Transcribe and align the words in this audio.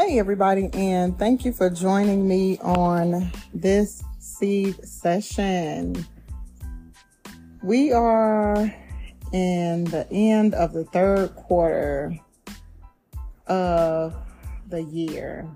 Hey, 0.00 0.20
everybody, 0.20 0.70
and 0.74 1.18
thank 1.18 1.44
you 1.44 1.50
for 1.50 1.68
joining 1.68 2.28
me 2.28 2.56
on 2.60 3.32
this 3.52 4.04
seed 4.20 4.76
session. 4.86 6.06
We 7.64 7.90
are 7.90 8.72
in 9.32 9.84
the 9.86 10.06
end 10.12 10.54
of 10.54 10.72
the 10.72 10.84
third 10.84 11.34
quarter 11.34 12.16
of 13.48 14.14
the 14.68 14.84
year. 14.84 15.48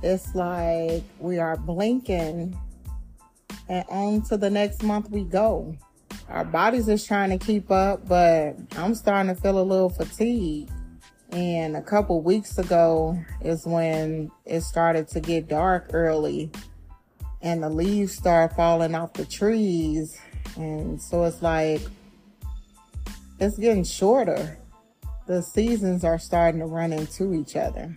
It's 0.00 0.32
like 0.36 1.02
we 1.18 1.40
are 1.40 1.56
blinking 1.56 2.56
and 3.68 3.84
on 3.88 4.22
to 4.28 4.36
the 4.36 4.48
next 4.48 4.84
month 4.84 5.10
we 5.10 5.24
go. 5.24 5.76
Our 6.28 6.44
bodies 6.44 6.86
is 6.86 7.04
trying 7.04 7.36
to 7.36 7.44
keep 7.44 7.68
up, 7.72 8.06
but 8.06 8.54
I'm 8.76 8.94
starting 8.94 9.34
to 9.34 9.40
feel 9.40 9.60
a 9.60 9.60
little 9.60 9.90
fatigued. 9.90 10.70
And 11.30 11.76
a 11.76 11.82
couple 11.82 12.22
weeks 12.22 12.56
ago 12.58 13.18
is 13.42 13.66
when 13.66 14.30
it 14.46 14.62
started 14.62 15.08
to 15.08 15.20
get 15.20 15.48
dark 15.48 15.90
early 15.92 16.50
and 17.42 17.62
the 17.62 17.68
leaves 17.68 18.14
start 18.14 18.56
falling 18.56 18.94
off 18.94 19.12
the 19.12 19.26
trees. 19.26 20.18
And 20.56 21.00
so 21.00 21.24
it's 21.24 21.42
like, 21.42 21.82
it's 23.38 23.58
getting 23.58 23.84
shorter. 23.84 24.58
The 25.26 25.42
seasons 25.42 26.02
are 26.04 26.18
starting 26.18 26.60
to 26.60 26.66
run 26.66 26.92
into 26.92 27.34
each 27.34 27.54
other. 27.54 27.96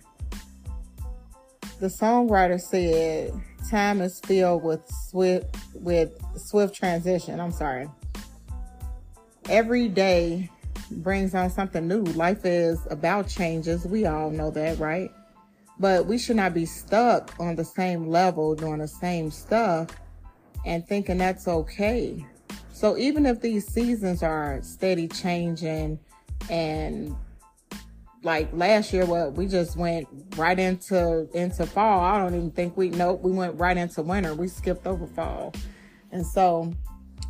The 1.80 1.88
songwriter 1.88 2.60
said, 2.60 3.32
time 3.70 4.02
is 4.02 4.20
filled 4.20 4.62
with 4.62 4.86
swift, 5.08 5.56
with 5.74 6.12
swift 6.36 6.74
transition. 6.74 7.40
I'm 7.40 7.50
sorry. 7.50 7.88
Every 9.48 9.88
day 9.88 10.50
brings 10.96 11.34
on 11.34 11.50
something 11.50 11.86
new. 11.86 12.02
Life 12.02 12.44
is 12.44 12.86
about 12.90 13.28
changes. 13.28 13.86
We 13.86 14.06
all 14.06 14.30
know 14.30 14.50
that, 14.50 14.78
right? 14.78 15.10
But 15.78 16.06
we 16.06 16.18
should 16.18 16.36
not 16.36 16.54
be 16.54 16.66
stuck 16.66 17.34
on 17.40 17.56
the 17.56 17.64
same 17.64 18.08
level 18.08 18.54
doing 18.54 18.78
the 18.78 18.88
same 18.88 19.30
stuff 19.30 19.88
and 20.64 20.86
thinking 20.86 21.18
that's 21.18 21.48
okay. 21.48 22.24
So 22.72 22.96
even 22.96 23.26
if 23.26 23.40
these 23.40 23.66
seasons 23.66 24.22
are 24.22 24.60
steady 24.62 25.08
changing 25.08 25.98
and 26.50 27.16
like 28.22 28.48
last 28.52 28.92
year 28.92 29.04
what 29.04 29.32
we 29.32 29.46
just 29.46 29.76
went 29.76 30.06
right 30.36 30.58
into 30.58 31.28
into 31.34 31.66
fall. 31.66 32.00
I 32.00 32.18
don't 32.18 32.34
even 32.34 32.50
think 32.50 32.76
we 32.76 32.90
nope, 32.90 33.20
we 33.22 33.32
went 33.32 33.58
right 33.58 33.76
into 33.76 34.02
winter. 34.02 34.34
We 34.34 34.48
skipped 34.48 34.86
over 34.86 35.06
fall. 35.06 35.52
And 36.12 36.26
so 36.26 36.72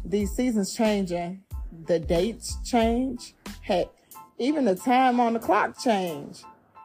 these 0.04 0.32
seasons 0.32 0.74
changing 0.74 1.42
the 1.86 1.98
dates 1.98 2.56
change. 2.64 3.34
Heck, 3.62 3.86
even 4.38 4.64
the 4.64 4.74
time 4.74 5.20
on 5.20 5.34
the 5.34 5.38
clock 5.38 5.78
change. 5.78 6.42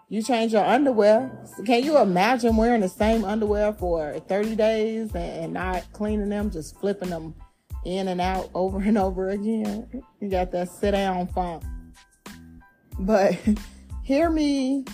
You 0.09 0.22
change 0.22 0.53
your 0.53 0.64
underwear. 0.64 1.44
Can 1.66 1.83
you 1.83 1.97
imagine 1.97 2.56
wearing 2.56 2.81
the 2.81 2.88
same 2.88 3.25
underwear 3.25 3.73
for 3.73 4.20
30 4.20 4.56
days 4.56 5.14
and 5.16 5.53
not 5.53 5.92
cleaning 5.92 6.30
them, 6.30 6.52
just 6.52 6.80
flipping 6.80 7.09
them 7.09 7.33
in 7.83 8.08
and 8.08 8.22
out 8.22 8.52
over 8.55 8.80
and 8.80 8.98
over 8.98 9.30
again? 9.30 10.03
You 10.22 10.30
got 10.30 10.52
that 10.52 10.70
sit 10.70 10.92
down 10.92 11.28
funk. 11.28 11.64
But 13.00 13.38
hear 14.03 14.30
me 14.30 14.86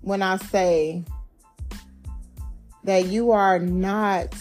when 0.00 0.20
I 0.20 0.36
say 0.36 1.04
that 2.84 3.06
you 3.06 3.30
are 3.30 3.60
not 3.60 4.34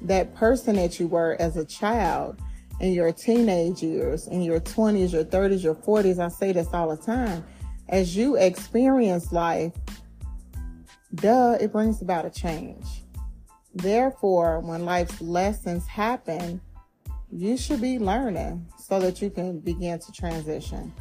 that 0.00 0.34
person 0.34 0.74
that 0.74 0.98
you 0.98 1.06
were 1.06 1.36
as 1.38 1.56
a 1.56 1.64
child 1.64 2.40
in 2.80 2.92
your 2.92 3.12
teenage 3.12 3.82
years, 3.82 4.26
in 4.26 4.42
your 4.42 4.60
20s, 4.60 5.12
your 5.12 5.24
30s, 5.24 5.62
your 5.62 5.74
40s. 5.74 6.18
I 6.18 6.28
say 6.28 6.52
this 6.52 6.68
all 6.72 6.94
the 6.94 7.02
time. 7.02 7.44
As 7.88 8.16
you 8.16 8.36
experience 8.36 9.32
life, 9.32 9.72
duh, 11.14 11.56
it 11.60 11.72
brings 11.72 12.02
about 12.02 12.24
a 12.24 12.30
change. 12.30 12.84
Therefore, 13.74 14.60
when 14.60 14.84
life's 14.84 15.20
lessons 15.20 15.86
happen, 15.86 16.60
you 17.30 17.56
should 17.56 17.80
be 17.80 17.98
learning 17.98 18.66
so 18.78 19.00
that 19.00 19.22
you 19.22 19.30
can 19.30 19.60
begin 19.60 19.98
to 19.98 20.12
transition. 20.12 20.92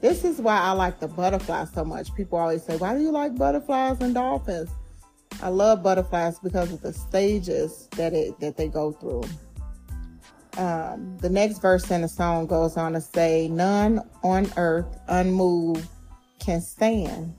This 0.00 0.24
is 0.24 0.40
why 0.40 0.58
I 0.58 0.72
like 0.72 0.98
the 0.98 1.08
butterflies 1.08 1.72
so 1.72 1.84
much. 1.84 2.14
People 2.14 2.38
always 2.38 2.62
say, 2.62 2.76
Why 2.76 2.94
do 2.94 3.02
you 3.02 3.10
like 3.10 3.36
butterflies 3.36 4.00
and 4.00 4.14
dolphins? 4.14 4.70
I 5.42 5.48
love 5.48 5.82
butterflies 5.82 6.38
because 6.38 6.72
of 6.72 6.82
the 6.82 6.92
stages 6.92 7.88
that 7.92 8.12
it 8.12 8.38
that 8.40 8.56
they 8.56 8.68
go 8.68 8.92
through 8.92 9.22
um, 10.60 11.16
the 11.22 11.30
next 11.30 11.62
verse 11.62 11.90
in 11.90 12.02
the 12.02 12.08
song 12.08 12.46
goes 12.46 12.76
on 12.76 12.92
to 12.92 13.00
say, 13.00 13.48
None 13.48 14.02
on 14.22 14.52
earth 14.58 15.00
unmoved 15.08 15.88
can 16.38 16.60
stand. 16.60 17.34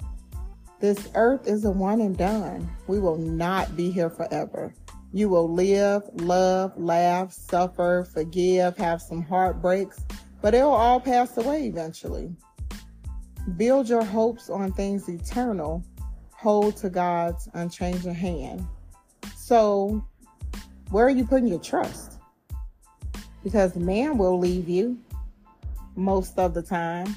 This 0.79 1.07
earth 1.13 1.47
is 1.47 1.63
a 1.63 1.69
one 1.69 2.01
and 2.01 2.17
done. 2.17 2.67
We 2.87 2.99
will 2.99 3.17
not 3.17 3.77
be 3.77 3.91
here 3.91 4.09
forever. 4.09 4.73
You 5.13 5.29
will 5.29 5.47
live, 5.47 6.01
love, 6.15 6.75
laugh, 6.75 7.31
suffer, 7.31 8.07
forgive, 8.11 8.75
have 8.77 9.03
some 9.03 9.21
heartbreaks, 9.21 10.03
but 10.41 10.55
it'll 10.55 10.71
all 10.71 10.99
pass 10.99 11.37
away 11.37 11.67
eventually. 11.67 12.35
Build 13.55 13.87
your 13.87 14.03
hopes 14.03 14.49
on 14.49 14.73
things 14.73 15.07
eternal. 15.07 15.83
Hold 16.31 16.75
to 16.77 16.89
God's 16.89 17.47
unchanging 17.53 18.15
hand. 18.15 18.65
So, 19.35 20.03
where 20.89 21.05
are 21.05 21.11
you 21.11 21.25
putting 21.25 21.47
your 21.47 21.59
trust? 21.59 22.20
Because 23.43 23.75
man 23.75 24.17
will 24.17 24.37
leave 24.37 24.69
you 24.69 24.97
most 25.95 26.37
of 26.37 26.53
the 26.53 26.61
time. 26.61 27.15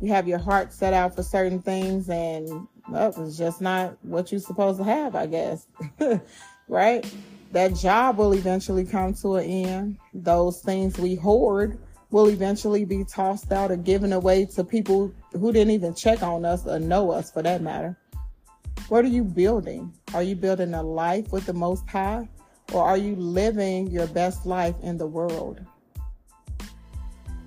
You 0.00 0.12
have 0.12 0.28
your 0.28 0.38
heart 0.38 0.72
set 0.72 0.92
out 0.92 1.16
for 1.16 1.22
certain 1.22 1.60
things, 1.60 2.10
and 2.10 2.68
well, 2.88 3.14
it's 3.16 3.38
just 3.38 3.60
not 3.60 3.96
what 4.02 4.30
you're 4.30 4.40
supposed 4.40 4.78
to 4.78 4.84
have, 4.84 5.14
I 5.14 5.26
guess. 5.26 5.66
right? 6.68 7.10
That 7.52 7.74
job 7.74 8.18
will 8.18 8.32
eventually 8.34 8.84
come 8.84 9.14
to 9.14 9.36
an 9.36 9.44
end. 9.44 9.98
Those 10.12 10.60
things 10.60 10.98
we 10.98 11.14
hoard 11.14 11.78
will 12.10 12.28
eventually 12.28 12.84
be 12.84 13.04
tossed 13.04 13.50
out 13.52 13.70
or 13.70 13.76
given 13.76 14.12
away 14.12 14.44
to 14.44 14.64
people 14.64 15.12
who 15.32 15.52
didn't 15.52 15.72
even 15.72 15.94
check 15.94 16.22
on 16.22 16.44
us 16.44 16.66
or 16.66 16.78
know 16.78 17.10
us 17.10 17.30
for 17.30 17.42
that 17.42 17.62
matter. 17.62 17.96
What 18.88 19.04
are 19.04 19.08
you 19.08 19.24
building? 19.24 19.92
Are 20.14 20.22
you 20.22 20.36
building 20.36 20.74
a 20.74 20.82
life 20.82 21.32
with 21.32 21.46
the 21.46 21.52
Most 21.52 21.88
High? 21.88 22.28
Or 22.72 22.82
are 22.82 22.96
you 22.96 23.14
living 23.16 23.90
your 23.90 24.06
best 24.08 24.46
life 24.46 24.74
in 24.82 24.98
the 24.98 25.06
world? 25.06 25.60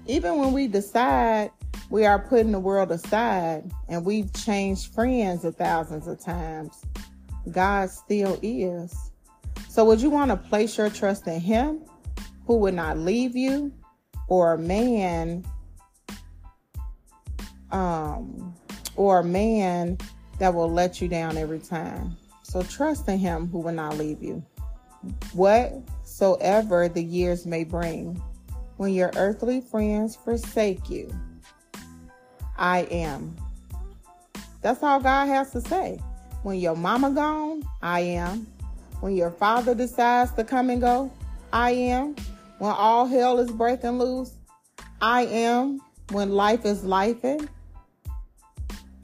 Even 0.07 0.37
when 0.37 0.53
we 0.53 0.67
decide 0.67 1.51
we 1.89 2.05
are 2.05 2.19
putting 2.19 2.51
the 2.51 2.59
world 2.59 2.91
aside 2.91 3.71
and 3.87 4.05
we've 4.05 4.31
changed 4.33 4.93
friends 4.93 5.43
a 5.43 5.51
thousands 5.51 6.07
of 6.07 6.19
times, 6.19 6.83
God 7.51 7.89
still 7.89 8.39
is. 8.41 9.11
So, 9.67 9.85
would 9.85 10.01
you 10.01 10.09
want 10.09 10.31
to 10.31 10.37
place 10.37 10.77
your 10.77 10.89
trust 10.89 11.27
in 11.27 11.39
Him 11.39 11.81
who 12.45 12.57
would 12.57 12.73
not 12.73 12.97
leave 12.97 13.35
you 13.35 13.71
or 14.27 14.53
a 14.53 14.57
man? 14.57 15.45
Um, 17.71 18.55
or 18.99 19.19
a 19.19 19.23
man 19.23 19.97
that 20.39 20.53
will 20.53 20.69
let 20.69 21.01
you 21.01 21.07
down 21.07 21.37
every 21.37 21.59
time. 21.59 22.17
So 22.43 22.61
trust 22.63 23.07
in 23.07 23.17
him 23.17 23.47
who 23.47 23.59
will 23.59 23.73
not 23.73 23.97
leave 23.97 24.21
you 24.21 24.43
whatsoever 25.33 26.87
the 26.87 27.03
years 27.03 27.45
may 27.45 27.63
bring. 27.63 28.21
When 28.77 28.93
your 28.93 29.11
earthly 29.15 29.61
friends 29.61 30.15
forsake 30.15 30.89
you, 30.89 31.13
I 32.57 32.81
am. 32.91 33.35
That's 34.61 34.83
all 34.83 34.99
God 34.99 35.27
has 35.27 35.51
to 35.51 35.61
say. 35.61 35.99
When 36.43 36.59
your 36.59 36.75
mama 36.75 37.11
gone, 37.11 37.63
I 37.81 38.01
am. 38.01 38.47
When 39.01 39.15
your 39.15 39.31
father 39.31 39.75
decides 39.75 40.31
to 40.33 40.43
come 40.43 40.69
and 40.69 40.81
go, 40.81 41.11
I 41.51 41.71
am. 41.71 42.15
When 42.59 42.71
all 42.71 43.05
hell 43.05 43.39
is 43.39 43.51
breaking 43.51 43.99
loose, 43.99 44.33
I 45.01 45.25
am. 45.25 45.79
When 46.11 46.31
life 46.31 46.65
is 46.65 46.81
lifing, 46.81 47.47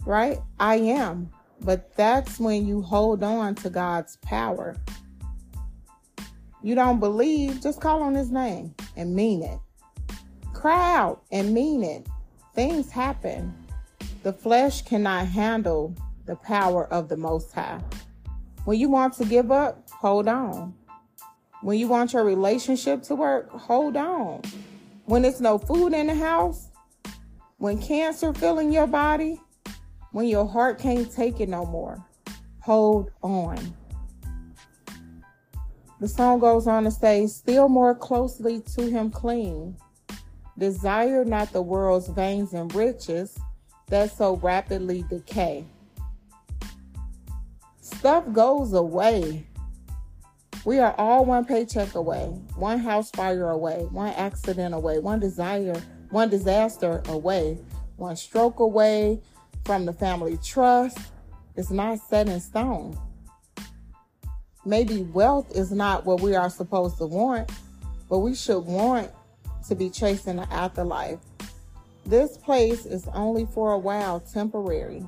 right? 0.05 0.39
I 0.59 0.75
am. 0.75 1.29
But 1.61 1.95
that's 1.95 2.39
when 2.39 2.65
you 2.65 2.81
hold 2.81 3.23
on 3.23 3.55
to 3.55 3.69
God's 3.69 4.17
power 4.17 4.75
you 6.65 6.73
don't 6.73 6.99
believe, 6.99 7.61
just 7.61 7.79
call 7.79 8.01
on 8.01 8.15
his 8.15 8.31
name 8.31 8.73
and 8.95 9.15
mean 9.15 9.43
it. 9.43 9.59
Cry 10.51 10.95
out 10.95 11.21
and 11.31 11.53
mean 11.53 11.83
it. 11.83 12.07
Things 12.55 12.89
happen. 12.89 13.53
The 14.23 14.33
flesh 14.33 14.81
cannot 14.81 15.27
handle 15.27 15.93
the 16.25 16.35
power 16.37 16.91
of 16.91 17.07
the 17.07 17.17
Most 17.17 17.53
High. 17.53 17.79
When 18.63 18.79
you 18.79 18.89
want 18.89 19.13
to 19.17 19.25
give 19.25 19.51
up, 19.51 19.87
hold 19.91 20.27
on. 20.27 20.73
When 21.61 21.77
you 21.77 21.87
want 21.87 22.13
your 22.13 22.23
relationship 22.23 23.03
to 23.03 23.15
work, 23.15 23.51
hold 23.51 23.95
on. 23.95 24.41
When 25.05 25.21
there's 25.21 25.39
no 25.39 25.59
food 25.59 25.93
in 25.93 26.07
the 26.07 26.15
house, 26.15 26.69
when 27.57 27.79
cancer 27.79 28.33
filling 28.33 28.73
your 28.73 28.87
body, 28.87 29.39
when 30.13 30.25
your 30.25 30.47
heart 30.47 30.79
can't 30.79 31.11
take 31.11 31.39
it 31.39 31.47
no 31.47 31.63
more, 31.63 32.03
hold 32.61 33.11
on. 33.21 33.59
The 36.05 36.09
song 36.09 36.37
goes 36.37 36.67
on 36.67 36.83
to 36.83 36.91
say, 36.91 37.25
Still 37.25 37.67
more 37.67 37.95
closely 37.95 38.61
to 38.75 38.87
him 38.87 39.09
cling. 39.09 39.75
Desire 40.55 41.25
not 41.25 41.51
the 41.51 41.63
world's 41.63 42.09
veins 42.09 42.53
and 42.53 42.71
riches 42.75 43.35
that 43.87 44.15
so 44.15 44.35
rapidly 44.35 45.03
decay. 45.09 45.65
stuff 47.81 48.23
goes 48.33 48.73
away. 48.73 49.47
We 50.63 50.77
are 50.77 50.93
all 50.95 51.25
one 51.25 51.43
paycheck 51.43 51.95
away, 51.95 52.25
one 52.55 52.77
house 52.77 53.09
fire 53.09 53.49
away, 53.49 53.87
one 53.89 54.13
accident 54.13 54.75
away, 54.75 54.99
one 54.99 55.19
desire, 55.19 55.81
one 56.11 56.29
disaster 56.29 57.01
away, 57.07 57.57
one 57.95 58.15
stroke 58.15 58.59
away 58.59 59.23
from 59.63 59.87
the 59.87 59.93
family 59.93 60.37
trust. 60.43 60.99
It's 61.55 61.71
not 61.71 61.97
set 61.97 62.29
in 62.29 62.39
stone. 62.41 62.95
Maybe 64.65 65.03
wealth 65.03 65.55
is 65.55 65.71
not 65.71 66.05
what 66.05 66.21
we 66.21 66.35
are 66.35 66.49
supposed 66.49 66.97
to 66.97 67.05
want, 67.05 67.51
but 68.09 68.19
we 68.19 68.33
should 68.33 68.65
want 68.65 69.11
to 69.67 69.75
be 69.75 69.89
chasing 69.89 70.37
the 70.37 70.51
afterlife. 70.51 71.19
This 72.05 72.37
place 72.37 72.85
is 72.85 73.07
only 73.13 73.45
for 73.45 73.73
a 73.73 73.77
while, 73.77 74.19
temporary. 74.19 75.05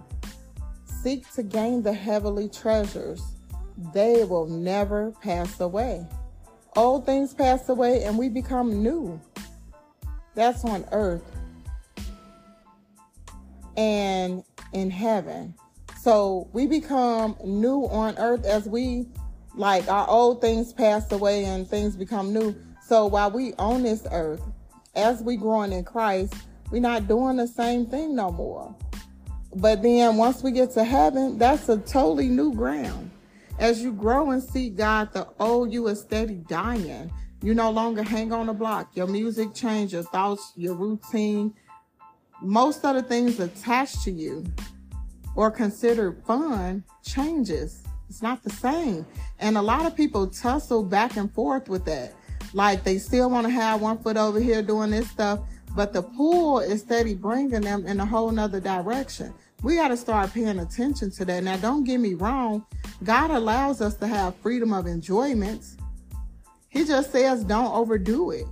Seek 0.85 1.31
to 1.33 1.43
gain 1.43 1.83
the 1.83 1.93
heavenly 1.93 2.49
treasures. 2.49 3.21
They 3.93 4.23
will 4.23 4.47
never 4.47 5.11
pass 5.21 5.59
away. 5.59 6.05
Old 6.75 7.05
things 7.05 7.33
pass 7.33 7.69
away 7.69 8.03
and 8.03 8.17
we 8.17 8.29
become 8.29 8.83
new. 8.83 9.19
That's 10.35 10.63
on 10.65 10.85
earth 10.91 11.23
and 13.75 14.43
in 14.73 14.89
heaven. 14.89 15.55
So 16.01 16.47
we 16.53 16.67
become 16.67 17.35
new 17.43 17.85
on 17.85 18.17
earth 18.17 18.45
as 18.45 18.67
we, 18.67 19.07
like, 19.57 19.87
our 19.89 20.07
old 20.09 20.41
things 20.41 20.71
pass 20.71 21.11
away 21.11 21.45
and 21.45 21.67
things 21.67 21.95
become 21.95 22.31
new. 22.31 22.55
So 22.85 23.07
while 23.07 23.31
we 23.31 23.53
on 23.55 23.83
this 23.83 24.05
earth, 24.11 24.41
as 24.95 25.21
we 25.21 25.35
growing 25.35 25.73
in 25.73 25.83
Christ, 25.83 26.33
we're 26.71 26.81
not 26.81 27.07
doing 27.07 27.37
the 27.37 27.47
same 27.47 27.85
thing 27.85 28.15
no 28.15 28.31
more. 28.31 28.75
But 29.55 29.81
then 29.81 30.17
once 30.17 30.43
we 30.43 30.51
get 30.51 30.71
to 30.71 30.83
heaven, 30.83 31.37
that's 31.37 31.69
a 31.69 31.77
totally 31.77 32.27
new 32.27 32.53
ground. 32.53 33.11
As 33.59 33.81
you 33.81 33.91
grow 33.91 34.31
and 34.31 34.43
see 34.43 34.69
God, 34.69 35.11
the 35.13 35.27
old 35.39 35.73
you 35.73 35.87
is 35.87 36.01
steady 36.01 36.35
dying. 36.47 37.11
You 37.41 37.53
no 37.55 37.71
longer 37.71 38.03
hang 38.03 38.31
on 38.31 38.47
the 38.47 38.53
block. 38.53 38.95
Your 38.95 39.07
music 39.07 39.53
change, 39.53 39.93
your 39.93 40.03
thoughts, 40.03 40.53
your 40.55 40.75
routine. 40.75 41.53
Most 42.41 42.85
of 42.85 42.95
the 42.95 43.01
things 43.01 43.39
attached 43.39 44.03
to 44.03 44.11
you 44.11 44.45
or 45.35 45.49
considered 45.49 46.23
fun 46.25 46.83
changes. 47.03 47.83
It's 48.09 48.21
not 48.21 48.43
the 48.43 48.49
same. 48.49 49.05
And 49.39 49.57
a 49.57 49.61
lot 49.61 49.85
of 49.85 49.95
people 49.95 50.27
tussle 50.27 50.83
back 50.83 51.17
and 51.17 51.31
forth 51.33 51.69
with 51.69 51.85
that. 51.85 52.13
Like 52.53 52.83
they 52.83 52.97
still 52.97 53.29
want 53.29 53.45
to 53.45 53.51
have 53.51 53.81
one 53.81 53.97
foot 53.97 54.17
over 54.17 54.39
here 54.39 54.61
doing 54.61 54.91
this 54.91 55.09
stuff, 55.09 55.39
but 55.75 55.93
the 55.93 56.01
pull 56.01 56.59
is 56.59 56.81
steady 56.81 57.13
bringing 57.13 57.61
them 57.61 57.85
in 57.85 57.99
a 57.99 58.05
whole 58.05 58.31
nother 58.31 58.59
direction. 58.59 59.33
We 59.63 59.75
got 59.75 59.89
to 59.89 59.97
start 59.97 60.33
paying 60.33 60.59
attention 60.59 61.11
to 61.11 61.25
that. 61.25 61.43
Now, 61.43 61.57
don't 61.57 61.83
get 61.83 61.99
me 61.99 62.13
wrong. 62.13 62.65
God 63.03 63.31
allows 63.31 63.81
us 63.81 63.95
to 63.95 64.07
have 64.07 64.35
freedom 64.37 64.71
of 64.71 64.85
enjoyment. 64.85 65.65
He 66.69 66.85
just 66.85 67.11
says 67.11 67.43
don't 67.43 67.73
overdo 67.73 68.31
it. 68.31 68.45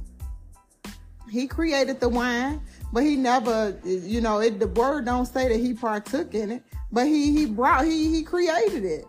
He 1.29 1.47
created 1.47 1.99
the 1.99 2.09
wine, 2.09 2.61
but 2.91 3.03
he 3.03 3.15
never, 3.15 3.77
you 3.83 4.21
know, 4.21 4.39
it, 4.39 4.59
the 4.59 4.67
word 4.67 5.05
don't 5.05 5.25
say 5.25 5.47
that 5.49 5.59
he 5.59 5.73
partook 5.73 6.33
in 6.33 6.51
it, 6.51 6.63
but 6.91 7.07
he 7.07 7.33
he 7.33 7.45
brought 7.45 7.85
he 7.85 8.09
he 8.09 8.23
created 8.23 8.85
it. 8.85 9.05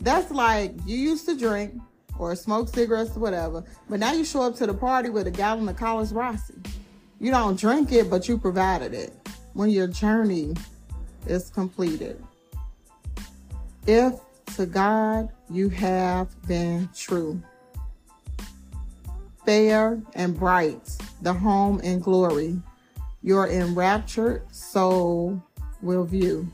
That's 0.00 0.30
like 0.30 0.74
you 0.86 0.96
used 0.96 1.26
to 1.26 1.36
drink, 1.36 1.80
or 2.20 2.36
smoke 2.36 2.68
cigarettes 2.68 3.16
or 3.16 3.20
whatever. 3.20 3.64
But 3.88 3.98
now 3.98 4.12
you 4.12 4.24
show 4.24 4.42
up 4.42 4.54
to 4.56 4.66
the 4.66 4.74
party 4.74 5.08
with 5.08 5.26
a 5.26 5.30
gallon 5.30 5.68
of 5.68 5.76
Carlos 5.76 6.12
Rossi. 6.12 6.54
You 7.18 7.30
don't 7.30 7.58
drink 7.58 7.92
it, 7.92 8.10
but 8.10 8.28
you 8.28 8.38
provided 8.38 8.94
it 8.94 9.12
when 9.54 9.70
your 9.70 9.86
journey 9.86 10.54
is 11.26 11.50
completed. 11.50 12.22
If 13.86 14.14
to 14.56 14.66
God 14.66 15.30
you 15.48 15.70
have 15.70 16.28
been 16.46 16.88
true, 16.94 17.42
fair 19.46 20.00
and 20.14 20.38
bright, 20.38 20.96
the 21.22 21.32
home 21.32 21.80
and 21.82 22.02
glory, 22.02 22.60
your 23.22 23.48
enraptured 23.48 24.42
soul 24.54 25.42
will 25.80 26.04
view. 26.04 26.46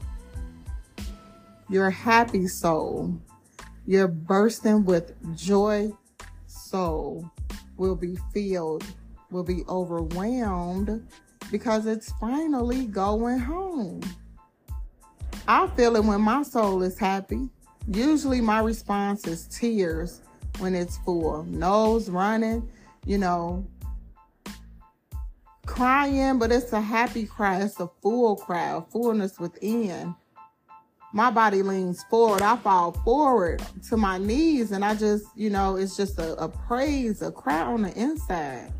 Your 1.69 1.91
happy 1.91 2.47
soul 2.47 3.21
your 3.87 4.09
bursting 4.09 4.85
with 4.85 5.15
joy 5.37 5.93
soul 6.47 7.31
will 7.77 7.95
be 7.95 8.17
filled, 8.35 8.85
will 9.31 9.45
be 9.45 9.65
overwhelmed 9.69 11.07
because 11.51 11.87
it's 11.87 12.13
finally 12.21 12.87
going 12.87 13.39
home. 13.39 14.01
I 15.47 15.69
feel 15.69 15.95
it 15.95 16.05
when 16.05 16.21
my 16.21 16.43
soul 16.43 16.83
is 16.83 16.99
happy. 16.99 17.49
Usually 17.89 18.41
my 18.41 18.59
response 18.61 19.27
is 19.29 19.47
tears 19.47 20.23
when 20.59 20.75
it's 20.75 20.99
full, 20.99 21.45
nose 21.45 22.11
running, 22.11 22.69
you 23.05 23.19
know, 23.19 23.65
crying, 25.67 26.39
but 26.39 26.51
it's 26.51 26.73
a 26.73 26.81
happy 26.81 27.27
cry. 27.27 27.63
It's 27.63 27.79
a 27.79 27.89
full 28.03 28.35
cry, 28.35 28.77
a 28.77 28.81
fullness 28.81 29.39
within 29.39 30.17
my 31.17 31.31
body 31.31 31.63
leans 31.63 32.05
forward. 32.11 32.43
I 32.43 32.59
fall 32.59 32.93
forward 32.93 33.63
to 33.89 33.97
my 33.97 34.19
knees 34.19 34.71
and 34.71 34.85
I 34.85 34.95
just, 34.95 35.25
you 35.35 35.49
know, 35.49 35.77
it's 35.77 35.97
just 35.97 36.19
a, 36.19 36.35
a 36.35 36.47
praise, 36.47 37.23
a 37.23 37.33
cry 37.33 37.63
on 37.63 37.81
the 37.81 37.99
inside. 37.99 38.71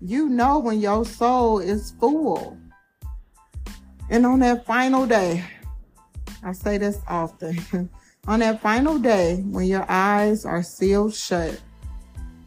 You 0.00 0.30
know 0.30 0.58
when 0.58 0.80
your 0.80 1.04
soul 1.04 1.58
is 1.58 1.92
full. 2.00 2.56
And 4.08 4.24
on 4.24 4.38
that 4.38 4.64
final 4.64 5.06
day, 5.06 5.44
I 6.42 6.52
say 6.52 6.78
this 6.78 6.98
often. 7.06 7.90
on 8.26 8.40
that 8.40 8.62
final 8.62 8.98
day, 8.98 9.42
when 9.50 9.66
your 9.66 9.84
eyes 9.86 10.46
are 10.46 10.62
sealed 10.62 11.12
shut, 11.12 11.60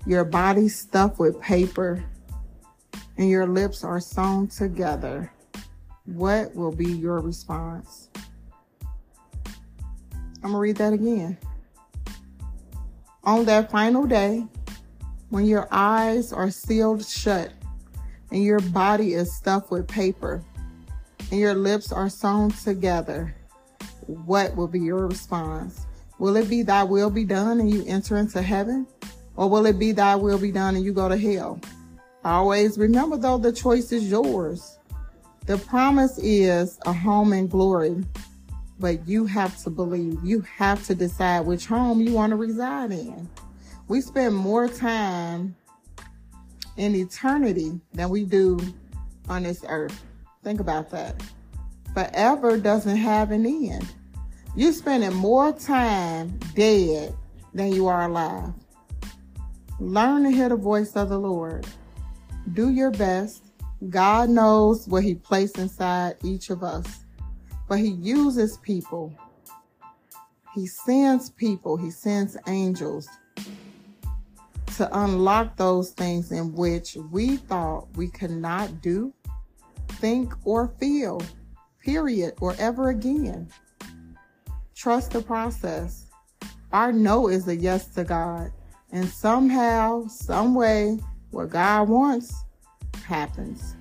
your 0.08 0.26
body 0.26 0.70
stuffed 0.70 1.20
with 1.20 1.40
paper, 1.40 2.04
and 3.16 3.30
your 3.30 3.46
lips 3.46 3.84
are 3.84 4.00
sewn 4.00 4.48
together, 4.48 5.32
what 6.06 6.54
will 6.56 6.72
be 6.72 6.92
your 6.92 7.20
response? 7.20 8.10
I'm 10.44 10.52
going 10.52 10.56
to 10.56 10.60
read 10.60 10.76
that 10.78 10.92
again. 10.92 11.38
On 13.24 13.46
that 13.46 13.72
final 13.72 14.06
day, 14.06 14.46
when 15.30 15.46
your 15.46 15.70
eyes 15.72 16.34
are 16.34 16.52
sealed 16.52 17.06
shut 17.06 17.54
and 18.30 18.44
your 18.44 18.60
body 18.60 19.14
is 19.14 19.34
stuffed 19.34 19.72
with 19.72 19.88
paper 19.88 20.44
and 21.32 21.40
your 21.40 21.54
lips 21.54 21.94
are 21.94 22.10
sewn 22.10 22.52
together, 22.52 23.34
what 24.06 24.54
will 24.58 24.68
be 24.68 24.82
your 24.82 25.08
response? 25.08 25.86
Will 26.20 26.36
it 26.36 26.50
be 26.50 26.62
thy 26.62 26.84
will 26.84 27.10
be 27.10 27.24
done 27.24 27.62
and 27.62 27.72
you 27.72 27.86
enter 27.88 28.18
into 28.18 28.42
heaven? 28.42 28.86
Or 29.38 29.50
will 29.50 29.66
it 29.66 29.80
be 29.80 29.94
thy 29.94 30.18
will 30.18 30.38
be 30.38 30.52
done 30.52 30.76
and 30.76 30.84
you 30.84 30.92
go 30.92 31.08
to 31.08 31.18
hell? 31.18 31.62
Always 32.26 32.78
remember 32.78 33.16
though, 33.16 33.38
the 33.38 33.54
choice 33.54 33.94
is 33.94 34.12
yours. 34.12 34.78
The 35.46 35.58
promise 35.58 36.18
is 36.20 36.80
a 36.86 36.92
home 36.92 37.32
in 37.32 37.48
glory 37.48 38.04
but 38.80 39.08
you 39.08 39.26
have 39.26 39.58
to 39.64 39.70
believe. 39.70 40.20
You 40.24 40.42
have 40.42 40.86
to 40.88 40.96
decide 40.96 41.46
which 41.46 41.66
home 41.66 42.02
you 42.02 42.14
want 42.14 42.32
to 42.32 42.36
reside 42.36 42.92
in. 42.92 43.30
We 43.88 44.02
spend 44.02 44.36
more 44.36 44.68
time 44.68 45.56
in 46.78 46.96
eternity 46.96 47.80
than 47.94 48.10
we 48.10 48.24
do 48.24 48.60
on 49.30 49.44
this 49.44 49.64
earth. 49.68 50.04
Think 50.44 50.60
about 50.60 50.90
that. 50.92 51.22
Forever 51.94 52.58
doesn't 52.58 52.98
have 52.98 53.32
an 53.32 53.46
end. 53.46 53.88
You're 54.56 54.74
spending 54.74 55.14
more 55.14 55.52
time 55.52 56.40
dead 56.56 57.16
than 57.54 57.72
you 57.72 57.88
are 57.88 58.04
alive. 58.04 58.54
Learn 59.80 60.24
to 60.24 60.32
hear 60.32 60.50
the 60.50 60.56
voice 60.56 60.96
of 60.96 61.10
the 61.10 61.20
Lord. 61.20 61.66
Do 62.54 62.72
your 62.72 62.92
best. 62.92 63.44
God 63.90 64.30
knows 64.30 64.88
what 64.88 65.04
He 65.04 65.16
placed 65.16 65.58
inside 65.58 66.16
each 66.24 66.50
of 66.50 66.64
us. 66.64 67.03
But 67.68 67.80
he 67.80 67.90
uses 67.90 68.58
people. 68.58 69.14
He 70.54 70.68
sends 70.68 71.30
people. 71.30 71.78
He 71.78 71.90
sends 71.90 72.38
angels 72.48 73.08
to 74.78 74.90
unlock 75.04 75.56
those 75.56 75.92
things 75.92 76.32
in 76.32 76.54
which 76.54 76.98
we 77.12 77.38
thought 77.38 77.88
we 77.96 78.08
could 78.08 78.32
not 78.32 78.82
do, 78.82 79.14
think, 79.94 80.34
or 80.46 80.68
feel, 80.80 81.22
period, 81.80 82.34
or 82.42 82.56
ever 82.60 82.90
again. 82.90 83.48
Trust 84.76 85.12
the 85.12 85.22
process. 85.22 86.08
Our 86.72 86.92
no 86.92 87.28
is 87.28 87.48
a 87.48 87.56
yes 87.56 87.88
to 87.96 88.04
God. 88.04 88.52
And 88.92 89.08
somehow, 89.08 90.08
some 90.08 90.56
way, 90.56 91.00
what 91.32 91.50
God 91.50 91.90
wants 91.90 92.44
happens. 93.06 93.76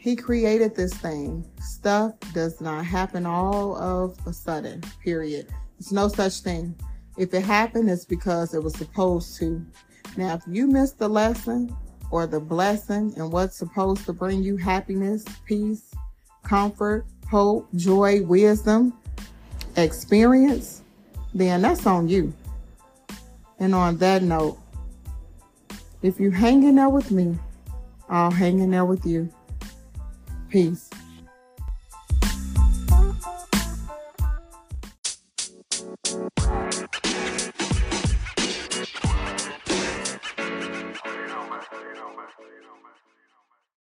He 0.00 0.16
created 0.16 0.74
this 0.74 0.94
thing. 0.94 1.44
Stuff 1.60 2.14
does 2.32 2.62
not 2.62 2.86
happen 2.86 3.26
all 3.26 3.76
of 3.76 4.16
a 4.26 4.32
sudden, 4.32 4.80
period. 5.04 5.48
It's 5.78 5.92
no 5.92 6.08
such 6.08 6.40
thing. 6.40 6.74
If 7.18 7.34
it 7.34 7.42
happened, 7.42 7.90
it's 7.90 8.06
because 8.06 8.54
it 8.54 8.62
was 8.62 8.74
supposed 8.74 9.36
to. 9.40 9.62
Now, 10.16 10.36
if 10.36 10.42
you 10.46 10.66
miss 10.66 10.92
the 10.92 11.06
lesson 11.06 11.76
or 12.10 12.26
the 12.26 12.40
blessing 12.40 13.12
and 13.18 13.30
what's 13.30 13.58
supposed 13.58 14.06
to 14.06 14.14
bring 14.14 14.42
you 14.42 14.56
happiness, 14.56 15.22
peace, 15.44 15.90
comfort, 16.44 17.04
hope, 17.28 17.68
joy, 17.74 18.22
wisdom, 18.22 18.94
experience, 19.76 20.80
then 21.34 21.60
that's 21.60 21.86
on 21.86 22.08
you. 22.08 22.32
And 23.58 23.74
on 23.74 23.98
that 23.98 24.22
note, 24.22 24.58
if 26.00 26.18
you 26.18 26.30
hang 26.30 26.62
in 26.62 26.76
there 26.76 26.88
with 26.88 27.10
me, 27.10 27.38
I'll 28.08 28.30
hang 28.30 28.60
in 28.60 28.70
there 28.70 28.86
with 28.86 29.04
you. 29.04 29.30
Peace. 30.50 30.89